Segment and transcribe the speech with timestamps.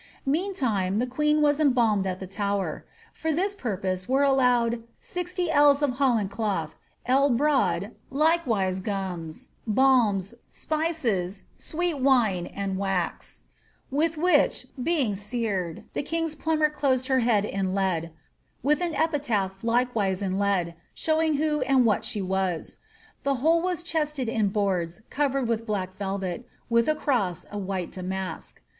[0.25, 5.51] Meantime, the queen was embalmed at the Tower; for this purpose vere allowed ^ 60
[5.51, 13.43] ells of holland cloth ell broad, likewise gums, balms, Slices, sweet wine, and wax;
[13.91, 18.11] with which, being cered, the king^s umber closed her in lead,
[18.63, 22.79] with an epitaph likewise in lead, showing vho and what she was.
[23.21, 27.91] The whole was chested in boards corered with black TeWet, with a cross of white
[27.91, 28.63] damask.